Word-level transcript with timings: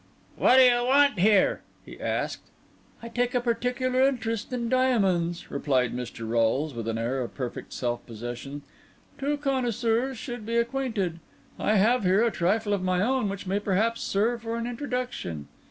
"What 0.35 0.55
do 0.57 0.63
you 0.63 0.83
want 0.83 1.19
here?" 1.19 1.61
he 1.85 2.01
asked. 2.01 2.49
"I 3.03 3.07
take 3.07 3.35
a 3.35 3.39
particular 3.39 4.01
interest 4.01 4.51
in 4.51 4.67
diamonds," 4.67 5.51
replied 5.51 5.93
Mr. 5.95 6.27
Rolles, 6.27 6.73
with 6.73 6.87
an 6.87 6.97
air 6.97 7.21
of 7.21 7.35
perfect 7.35 7.71
self 7.71 8.03
possession. 8.07 8.63
"Two 9.19 9.37
connoisseurs 9.37 10.17
should 10.17 10.43
be 10.43 10.57
acquainted. 10.57 11.19
I 11.59 11.75
have 11.75 12.03
here 12.03 12.23
a 12.23 12.31
trifle 12.31 12.73
of 12.73 12.81
my 12.81 12.99
own 12.99 13.29
which 13.29 13.45
may 13.45 13.59
perhaps 13.59 14.01
serve 14.01 14.41
for 14.41 14.57
an 14.57 14.65
introduction." 14.65 15.47